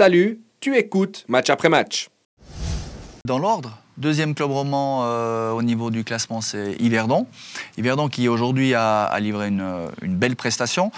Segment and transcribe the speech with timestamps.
[0.00, 2.08] Salut, tu écoutes match après match.
[3.26, 7.26] Dans l'ordre, deuxième club roman euh, au niveau du classement, c'est Yverdon.
[7.76, 10.90] Yverdon qui aujourd'hui a, livré une, une belle prestation.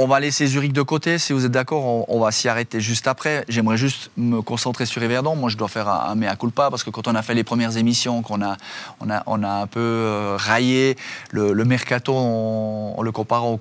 [0.00, 2.80] On va laisser Zurich de côté, si vous êtes d'accord, on, on va s'y arrêter
[2.80, 3.44] juste après.
[3.48, 5.34] J'aimerais juste me concentrer sur Yverdon.
[5.34, 7.42] Moi, je dois faire un, un mea culpa parce que quand on a fait les
[7.42, 8.56] premières émissions, qu'on a,
[9.00, 10.96] on a, on a un peu euh, raillé
[11.32, 13.58] le, le mercato, on, on le compare au,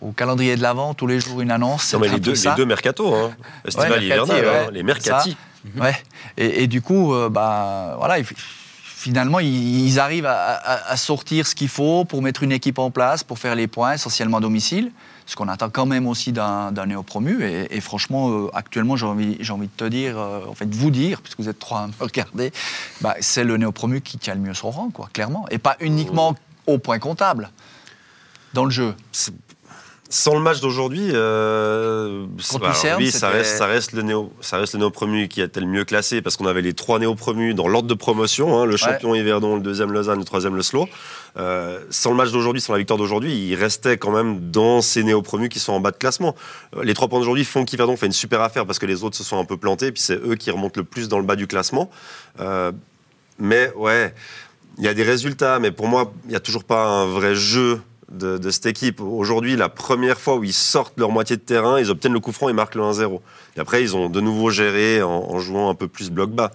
[0.00, 1.92] au calendrier de l'avant, tous les jours une annonce.
[1.92, 3.32] Non, mais les deux, les deux mercato, hein.
[3.66, 4.72] Estival Ouais, et hivernal, mercati, hein, ouais.
[4.72, 5.36] les mercati.
[5.78, 5.96] Ouais.
[6.38, 8.24] Et, et du coup, euh, bah, voilà, il-
[9.00, 12.90] finalement, ils, arrivent à, à- à sortir ce qu'il faut pour mettre une équipe en
[12.90, 14.92] place, pour faire les points, essentiellement à domicile.
[15.24, 17.42] Ce qu'on attend quand même aussi d'un néo-promu.
[17.42, 20.66] Et, et franchement, euh, actuellement, j'ai envie, j'ai envie de te dire, euh, en fait,
[20.66, 22.52] de vous dire, puisque vous êtes trois à me regarder,
[23.00, 25.46] bah, c'est le néo-promu qui tient le mieux son rang, quoi, clairement.
[25.50, 26.34] Et pas uniquement
[26.66, 27.50] au point comptable,
[28.52, 28.94] dans le jeu.
[30.12, 32.26] Sans le match d'aujourd'hui, euh,
[32.98, 35.68] oui, ça reste, ça reste le néo, ça reste le néo promu qui était le
[35.68, 38.76] mieux classé parce qu'on avait les trois néo promus dans l'ordre de promotion, hein, le
[38.76, 40.88] champion Yverdon, le deuxième Lausanne, le troisième le Slow.
[41.36, 45.04] Euh, sans le match d'aujourd'hui, sans la victoire d'aujourd'hui, il restait quand même dans ces
[45.04, 46.34] néo promus qui sont en bas de classement.
[46.76, 49.16] Euh, Les trois points d'aujourd'hui font qu'Yverdon fait une super affaire parce que les autres
[49.16, 51.36] se sont un peu plantés, puis c'est eux qui remontent le plus dans le bas
[51.36, 51.88] du classement.
[52.40, 52.72] Euh,
[53.38, 54.12] mais ouais,
[54.78, 57.36] il y a des résultats, mais pour moi, il n'y a toujours pas un vrai
[57.36, 59.00] jeu de, de cette équipe.
[59.00, 62.32] Aujourd'hui, la première fois où ils sortent leur moitié de terrain, ils obtiennent le coup
[62.32, 63.20] franc et marquent le 1-0.
[63.56, 66.50] Et après, ils ont de nouveau géré en, en jouant un peu plus bloc bas.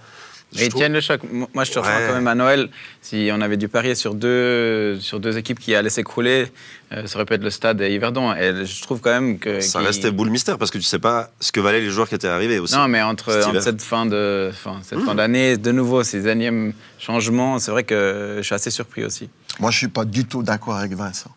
[0.54, 1.22] Je Et ils trouve- tiennent le choc.
[1.30, 2.06] Mo- Moi, je te rejoins Ouais.
[2.08, 2.70] quand même à Noël.
[3.02, 6.48] Si on avait dû parier sur deux, sur deux équipes qui allaient s'écrouler,
[6.94, 8.34] euh, ça aurait pu être le stade et Yverdon.
[8.34, 9.60] Et je trouve quand même que.
[9.60, 12.08] Ça qu'ils- restait boule mystère parce que tu sais pas ce que valaient les joueurs
[12.08, 12.76] qui étaient arrivés aussi.
[12.76, 13.64] Non, mais entre, Cet entre hiver.
[13.64, 15.06] cette fin de fin, cette Mmh.
[15.06, 19.30] fin d'année, de nouveau ces énièmes changements, c'est vrai que je suis assez surpris aussi.
[19.60, 21.32] Moi, je suis pas du tout d'accord avec Vincent.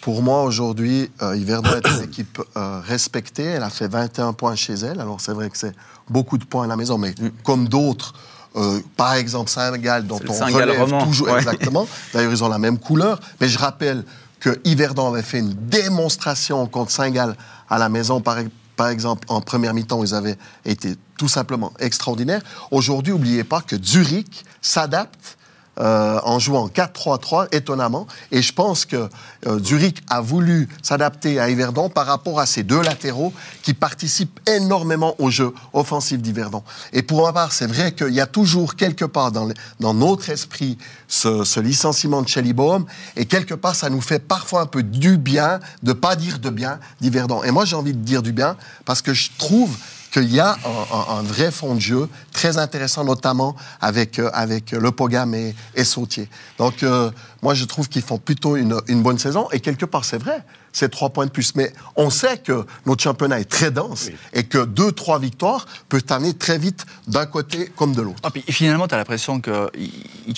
[0.00, 3.44] Pour moi, aujourd'hui, euh, Yverdon est une équipe euh, respectée.
[3.44, 5.00] Elle a fait 21 points chez elle.
[5.00, 5.74] Alors, c'est vrai que c'est
[6.08, 8.14] beaucoup de points à la maison, mais comme d'autres,
[8.56, 11.04] euh, par exemple Saint-Gall, dont on relève roman.
[11.04, 11.38] toujours Ouais.
[11.38, 11.88] exactement.
[12.12, 13.20] D'ailleurs, ils ont la même couleur.
[13.40, 14.04] Mais je rappelle
[14.40, 17.36] que Yverdon avait fait une démonstration contre Saint-Gall
[17.68, 18.38] à la maison, par,
[18.76, 22.42] par exemple, en première mi-temps, où ils avaient été tout simplement extraordinaires.
[22.70, 25.37] Aujourd'hui, n'oubliez pas que Zurich s'adapte
[25.80, 28.06] euh, en jouant 4-3-3, étonnamment.
[28.32, 29.08] Et je pense que
[29.46, 34.40] euh, Zurich a voulu s'adapter à Yverdon par rapport à ces deux latéraux qui participent
[34.48, 36.62] énormément au jeu offensif d'Yverdon.
[36.92, 39.48] Et pour ma part, c'est vrai qu'il y a toujours quelque part dans,
[39.80, 42.84] dans notre esprit ce, ce licenciement de Shelly Bohm.
[43.16, 46.50] Et quelque part, ça nous fait parfois un peu du bien de pas dire de
[46.50, 47.42] bien d'Yverdon.
[47.44, 49.76] Et moi, j'ai envie de dire du bien parce que je trouve
[50.10, 54.72] qu'il y a un, un- vrai fond de jeu très intéressant, notamment avec, euh, avec
[54.72, 56.28] Le Pogam et, et Sautier.
[56.58, 57.10] Donc, euh,
[57.42, 59.48] moi, je trouve qu'ils font plutôt une, une bonne saison.
[59.52, 60.42] Et quelque part, c'est vrai,
[60.78, 61.54] c'est trois points de plus.
[61.56, 66.04] Mais on sait que notre championnat est très dense et que deux, trois victoires peuvent
[66.10, 68.18] amener très vite d'un côté comme de l'autre.
[68.22, 69.68] Ah, puis finalement, tu as l'impression qu'ils pas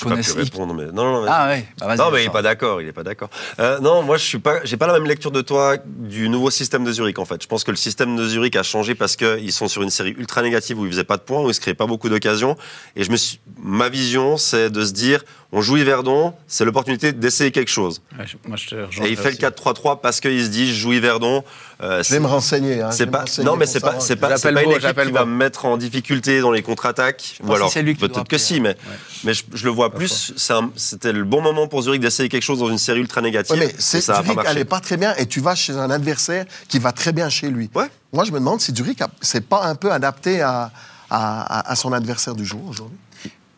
[0.02, 0.34] connaissent.
[0.36, 1.96] ils- répondre, mais non, non, non, Ah ouais, bah.
[1.96, 2.32] Non, mais il est Vincent.
[2.32, 2.80] pas d'accord.
[2.80, 3.28] Il est pas d'accord.
[3.58, 4.64] Euh, non, moi, je suis pas.
[4.64, 7.18] J'ai pas la même lecture de toi du nouveau système de Zurich.
[7.18, 9.82] En fait, je pense que le système de Zurich a changé parce qu'ils sont sur
[9.82, 11.86] une série ultra négative où ils faisaient pas de points, où ils se créaient pas
[11.86, 12.56] beaucoup d'occasions.
[12.96, 13.40] Et je me suis.
[13.70, 15.22] Ma vision, c'est de se dire,
[15.52, 18.02] on joue Yverdon, c'est l'opportunité d'essayer quelque chose.
[18.18, 19.06] Ouais, moi, je te rejoins.
[19.06, 21.44] Et il fait le 4-3-3 parce qu'il se dit, je joue Yverdon.
[21.80, 22.82] Euh, Je vais me renseigner.
[22.82, 25.10] hein, c'est pas, me renseigner non, mais c'est pas, c'est pas, pas une équipe qui
[25.12, 27.38] va me mettre en difficulté dans les contre-attaques.
[27.44, 28.76] Ou alors, que c'est lui qui doit peut-être que si, mais, Ouais.
[29.24, 30.32] mais je, je le vois plus.
[30.76, 33.56] C'était le bon moment pour Zurich d'essayer quelque chose dans une série ultra négative.
[33.56, 36.44] Ouais, mais c'est ça Zurich, est pas très bien et tu vas chez un adversaire
[36.68, 37.70] qui va très bien chez lui.
[37.74, 37.86] Ouais.
[38.12, 40.72] Moi, je me demande si Zurich a- c'est pas un peu adapté à,
[41.08, 42.96] à, à- à son adversaire du jour aujourd'hui.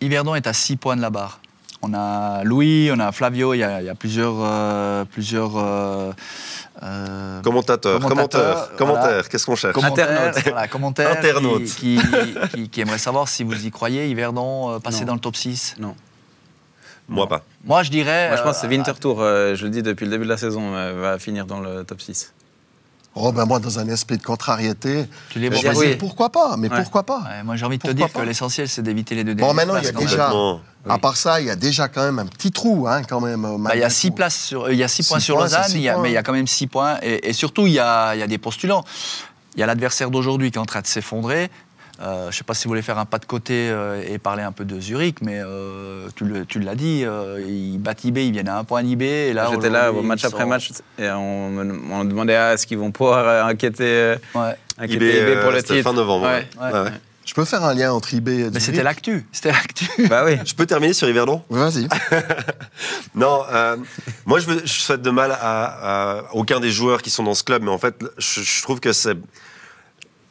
[0.02, 1.38] Yverdon est à 6 points de la barre.
[1.84, 4.34] On a Louis, on a Flavio, il y a, il y a plusieurs.
[4.38, 6.12] euh, plusieurs euh,
[6.82, 9.22] euh, Commentateur, Commentateur, commentaire, commentaire, voilà.
[9.24, 9.74] qu'est-ce qu'on cherche?
[9.74, 10.44] Commentaires, Internaute.
[10.48, 11.64] voilà, commentaires Internaute.
[11.64, 15.06] Qui, qui, qui- qui aimeraient savoir si vous y croyez, Yverdon euh, passer Non.
[15.08, 15.74] dans le top 6.
[15.78, 15.94] Non.
[17.08, 17.42] Moi pas.
[17.64, 18.28] Moi, je dirais.
[18.28, 20.36] Moi, je pense que c'est Winterthur, euh, je le dis depuis le début de la
[20.36, 22.32] saison, euh, va finir dans le top 6.
[23.14, 25.96] Oh, ben moi, dans un esprit de contrariété, Tu les vois oui.
[25.96, 26.56] pourquoi pas?
[26.56, 26.76] Mais Ouais.
[26.80, 27.18] pourquoi pas?
[27.18, 28.20] Ouais, moi, j'ai envie de te dire pas?
[28.20, 30.32] que l'essentiel, c'est d'éviter les deux Bon, dernières maintenant, il y a déjà-.
[30.88, 33.46] À part ça, il y a déjà quand même un petit trou, hein, quand même.
[33.60, 35.38] Bah, il y a 6 places sur, euh, il y a six Six points sur
[35.38, 36.02] Lausanne, six il y a- points.
[36.02, 36.96] mais il y a quand même 6 points.
[37.02, 38.82] Et, et surtout, il y a, il y a des postulants.
[39.54, 41.50] Il y a l'adversaire d'aujourd'hui qui est en train de s'effondrer.
[42.02, 44.18] Euh, je ne sais pas si vous voulez faire un pas de côté euh, et
[44.18, 48.02] parler un peu de Zurich, mais euh, tu le- tu l'as dit, euh, ils battent
[48.04, 48.82] IB, ils viennent à un point.
[48.84, 51.62] Et là, J'étais là match après sont- match et on me,
[51.92, 54.56] on me demandait ah, est-ce qu'ils vont pouvoir euh, inquiéter, euh, Ouais.
[54.78, 55.88] inquiéter IB, IB pour euh, le c'était titre.
[55.90, 56.26] fin novembre.
[56.26, 56.48] Ouais.
[56.60, 56.66] ouais.
[56.66, 56.72] Ouais.
[56.72, 56.90] Ouais, ouais.
[57.24, 59.24] Je peux faire un lien entre IB et Mais Zurich c'était l'actu.
[59.32, 59.86] C'était l'actu.
[60.08, 60.38] Bah oui.
[60.44, 61.40] Je peux terminer sur Yverdon?
[61.50, 61.86] Vas-y.
[63.14, 63.76] Non, euh,
[64.26, 67.34] moi je, veux, je souhaite de mal à, à aucun des joueurs qui sont dans
[67.34, 69.16] ce club, mais en fait, je, je trouve que c'est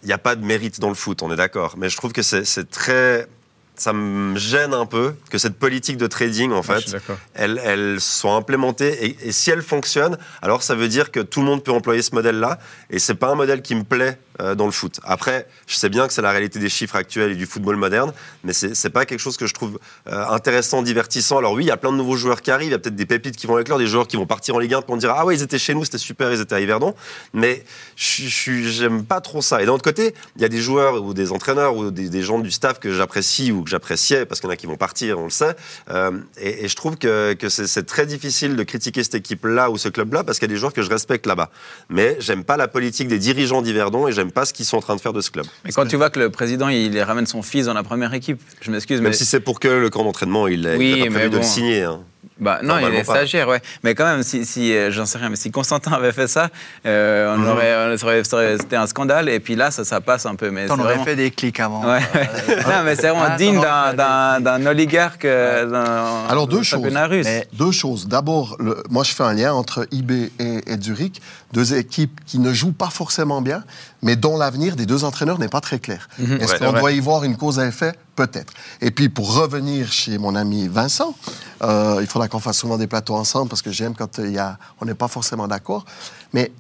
[0.03, 1.75] il n'y a pas de mérite dans le foot, on est d'accord.
[1.77, 3.27] Mais je trouve que c'est très.
[3.75, 6.98] Ça me gêne un peu que cette politique de trading, en je fait,
[7.33, 9.06] elle, elle soit implémentée.
[9.06, 12.03] Et, et si elle fonctionne, alors ça veut dire que tout le monde peut employer
[12.03, 12.59] ce modèle-là.
[12.92, 15.00] Et c'est pas un modèle qui me plaît dans le foot.
[15.04, 18.13] Après, je sais bien que c'est la réalité des chiffres actuels et du football moderne,
[18.44, 21.38] mais c'est pas quelque chose que je trouve euh, intéressant, divertissant.
[21.38, 22.69] Alors oui, il y a plein de nouveaux joueurs qui arrivent.
[22.69, 24.60] Il y a peut-être des pépites qui vont éclore, des joueurs qui vont partir en
[24.60, 26.60] Ligue 1 pour dire ah ouais ils étaient chez nous, c'était super, ils étaient à
[26.60, 26.95] Yverdon.
[27.33, 27.63] Mais
[27.95, 29.62] j'aime pas trop ça.
[29.62, 32.39] Et d'un autre côté, il y a des joueurs ou des entraîneurs ou des, gens
[32.39, 35.19] du staff que j'apprécie ou que j'appréciais parce qu'il y en a qui vont partir,
[35.19, 35.56] on le sait.
[35.89, 39.89] Euh, et, je trouve que, que c'est très difficile de critiquer cette équipe-là ou ce
[39.89, 41.50] club-là parce qu'il y a des joueurs que je respecte là-bas.
[41.89, 44.81] Mais j'aime pas la politique des dirigeants d'Yverdon et j'aime pas ce qu'ils sont en
[44.81, 45.45] train de faire de ce club.
[45.66, 48.42] Mais quand tu vois que le président, il ramène son fils dans la première équipe,
[48.62, 49.16] je m'excuse, Même mais.
[49.16, 51.83] si c'est pour que le camp d'entraînement, il a, Oui, pas prévu de le signer.
[51.83, 52.01] hein.
[52.42, 53.62] Bah, non, il est stagiaire, ouais.
[53.84, 56.50] Mais quand même, si, si euh, j'en sais rien, mais si Constantin avait fait ça,
[56.86, 57.48] euh, on Mhm.
[57.50, 59.30] aurait, on aurait- ça aurait- c'était un scandale.
[59.30, 60.50] Et puis là, ça, ça passe un peu.
[60.52, 61.86] Mais T'en aurais vraiment- fait des clics avant.
[61.86, 62.00] Ouais.
[62.68, 65.26] non, mais c'est vraiment Ah, digne d'un- oligarque.
[65.26, 66.68] euh, d'un Alors, deux choses.
[66.80, 67.26] championnat russe.
[67.26, 68.08] Mais deux choses.
[68.08, 71.22] D'abord, le- moi, je fais un lien entre IB et, et Zurich,
[71.54, 73.64] deux équipes qui ne jouent pas forcément bien,
[74.02, 76.08] mais dont l'avenir des deux entraîneurs n'est pas très clair.
[76.20, 77.94] Est-ce Ouais, qu'on doit y voir une cause à effet?
[78.22, 78.54] Peut-être.
[78.82, 81.16] Et puis, pour revenir chez mon ami Vincent,
[81.64, 84.38] euh, il faudra qu'on fasse souvent des plateaux ensemble parce que j'aime quand il y
[84.38, 85.86] a, on n'est pas forcément d'accord.
[86.32, 86.52] Mais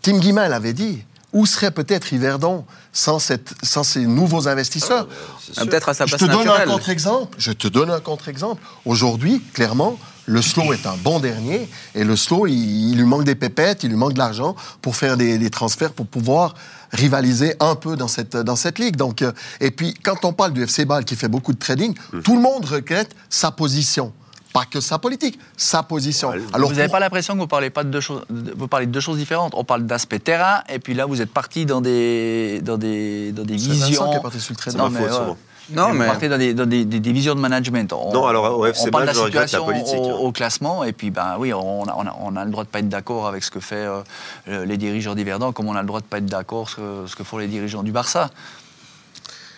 [0.00, 1.04] Tim Guimel avait dit
[1.34, 5.08] où serait peut-être Yverdon sans, cette, sans ces nouveaux investisseurs?
[5.10, 5.66] Ah, sûr.
[5.66, 6.68] Peut-être à sa je te donne un naturelle.
[6.68, 7.36] contre-exemple.
[7.38, 8.62] Je te donne un contre-exemple.
[8.86, 13.24] Aujourd'hui, clairement, le slow est un bon dernier et le slow, il, il lui manque
[13.24, 16.54] des pépettes, il lui manque de l'argent pour faire des, des transferts pour pouvoir
[16.92, 18.96] rivaliser un peu dans cette, dans cette ligue.
[18.96, 21.94] Donc, euh, et puis, quand on parle du FC Bâle qui fait beaucoup de trading,
[22.12, 22.22] Hum.
[22.22, 24.12] tout le monde regrette sa position.
[24.52, 26.30] Pas que sa politique, sa position.
[26.52, 28.86] Alors, vous n'avez pour- pas l'impression que vous parlez pas de deux choses, vous parlez
[28.86, 29.52] de deux choses différentes.
[29.56, 33.42] On parle d'aspect terrain, et puis là, vous êtes parti dans des, dans des, dans
[33.42, 34.10] des C'est Vincent visions.
[34.10, 34.78] qui est parti sur le trading.
[34.78, 35.34] Non, mais, faute, ouais.
[35.70, 37.92] Non, Vous mais- partez dans des, dans des, des- des visions de management.
[37.92, 39.98] On, Non, alors, au FC on parle de Bâle, la je regrette la situation politique,
[40.20, 42.64] au, au classement, et puis ben oui, on a, on a- on a le droit
[42.64, 43.86] de pas être d'accord avec ce que fait
[44.48, 47.06] euh, les dirigeants d'Yverdon, comme on a le droit de pas être d'accord ce que,
[47.06, 48.30] ce que font les dirigeants du Barça.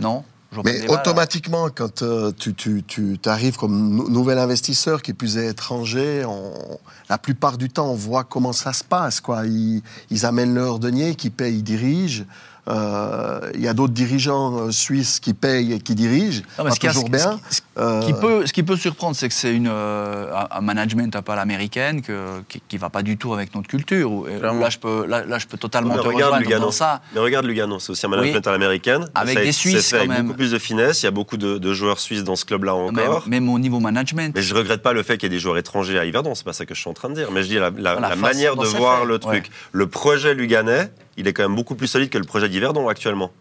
[0.01, 0.23] Non?
[0.65, 5.49] Mais automatiquement, quand euh, tu, tu, tu arrives comme nou- nouvel investisseur qui plus est
[5.49, 6.79] étranger, on-
[7.11, 9.21] la plupart du temps, on voit comment ça se passe.
[9.21, 9.45] Quoi.
[9.47, 12.25] Ils, ils amènent leur denier, qui payent, ils dirigent.
[12.69, 16.43] Euh, Il y a d'autres dirigeants euh, suisses qui payent et qui dirigent.
[16.59, 17.41] Non, pas ce qui a- toujours ce- bien.
[17.51, 20.61] ce- Euh, Ce qui peut, ce qui peut surprendre, c'est que c'est une, euh, un
[20.63, 24.11] management un peu à l'américaine que, qui ne va pas du tout avec notre culture.
[24.11, 24.27] Où-.
[24.27, 26.65] Là, je peux, là, là, je peux totalement Mais te regarde Lugano.
[26.67, 27.03] dans ça.
[27.15, 28.49] Mais regarde Lugano, c'est aussi un management Oui.
[28.49, 29.05] à l'américaine.
[29.15, 30.27] Avec Ça des c'est Suisses, fait avec quand même.
[30.27, 31.03] beaucoup plus de finesse.
[31.03, 33.29] Il y a beaucoup de, de joueurs suisses dans ce club-là Même, encore.
[33.29, 34.33] même au niveau management.
[34.35, 36.45] Mais je regrette pas le fait qu'il y ait des joueurs étrangers à Yverdon, c'est
[36.47, 37.31] pas ça que je suis en train de dire.
[37.31, 39.51] Mais je dis la, la- La la façon manière de voir fait, le truc.
[39.73, 43.33] Le projet luganais, il est quand même beaucoup plus solide que le projet d'Yverdon actuellement.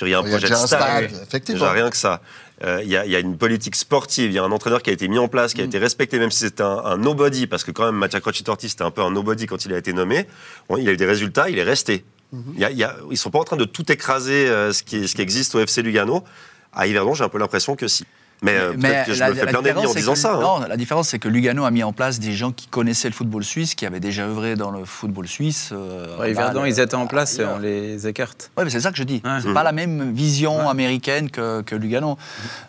[0.00, 1.10] Il y a un il y a projet de stade.
[1.22, 1.60] effectivement.
[1.60, 2.22] Déjà rien que ça.
[2.64, 4.80] Euh, Il y, a- il y a une politique sportive, il y a un entraîneur
[4.82, 5.64] qui a été mis en place, qui Mm.
[5.64, 8.68] a été respecté, même si c'était un, un nobody, parce que quand même Mattia Crocitorti
[8.70, 10.26] c'était un peu un nobody quand il a été nommé.
[10.68, 12.04] Bon, il a eu des résultats, il est resté.
[12.34, 12.38] Mm-hmm.
[12.54, 14.72] Il y a- il y a- ils sont pas en train de tout écraser euh,
[14.72, 16.24] ce, qui, ce qui existe au FC Lugano.
[16.72, 18.06] À Yverdon, j'ai un peu l'impression que si.
[18.44, 20.34] Mais, euh, peut-être que je la- me fais plein d'ennemis en c'est disant que- ça.
[20.34, 20.40] hein.
[20.40, 23.14] Non, la différence, c'est que Lugano a mis en place des gens qui connaissaient le
[23.14, 25.70] football suisse, qui avaient déjà œuvré dans le football suisse.
[25.72, 28.50] euh, Ouais, ils étaient en euh, place et on les écarte.
[28.58, 29.22] Oui, mais c'est ça que je dis.
[29.24, 29.38] Ouais.
[29.42, 32.18] C'est pas la même vision américaine que, que Lugano.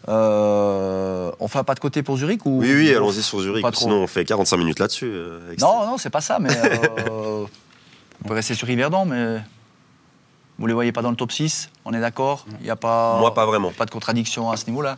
[0.10, 3.62] Euh, on fait un pas de côté pour Zurich ou Oui, oui, allons-y sur Zurich.
[3.63, 3.86] Pas trop.
[3.86, 5.10] Sinon, on fait 45 minutes là-dessus.
[5.12, 7.46] euh, Non, non, c'est pas ça, mais euh,
[8.24, 9.42] on peut rester sur Yverdon, mais
[10.60, 13.18] vous les voyez pas dans le top 6, on est d'accord Il n'y a pas,
[13.20, 13.72] Moi, pas vraiment.
[13.72, 14.98] pas de contradiction à ce niveau-là.